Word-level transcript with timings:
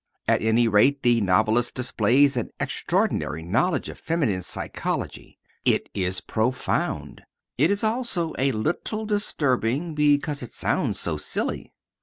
At 0.27 0.41
any 0.41 0.67
rate 0.67 1.03
the 1.03 1.21
novelist 1.21 1.75
displays 1.75 2.35
an 2.35 2.49
extraordinary 2.59 3.43
knowledge 3.43 3.87
of 3.87 3.99
feminine 3.99 4.41
psychology. 4.41 5.37
It 5.63 5.89
is 5.93 6.21
profound. 6.21 7.21
It 7.59 7.69
is 7.69 7.83
also 7.83 8.33
a 8.39 8.51
little 8.51 9.05
disturbing 9.05 9.93
because 9.93 10.41
it 10.41 10.53
sounds 10.55 10.99
so 10.99 11.17
silly. 11.17 11.71